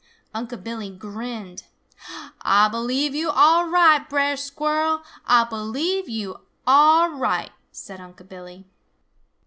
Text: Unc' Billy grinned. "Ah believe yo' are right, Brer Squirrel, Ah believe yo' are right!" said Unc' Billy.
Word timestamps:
Unc' 0.33 0.63
Billy 0.63 0.89
grinned. 0.89 1.65
"Ah 2.41 2.67
believe 2.71 3.13
yo' 3.13 3.29
are 3.29 3.69
right, 3.69 4.09
Brer 4.09 4.35
Squirrel, 4.35 5.03
Ah 5.27 5.45
believe 5.47 6.09
yo' 6.09 6.41
are 6.65 7.11
right!" 7.11 7.51
said 7.71 8.01
Unc' 8.01 8.27
Billy. 8.27 8.65